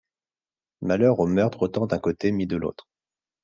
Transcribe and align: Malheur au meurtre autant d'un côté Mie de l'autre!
Malheur 0.81 1.19
au 1.19 1.27
meurtre 1.27 1.61
autant 1.61 1.85
d'un 1.85 1.99
côté 1.99 2.31
Mie 2.31 2.47
de 2.47 2.55
l'autre! 2.57 2.89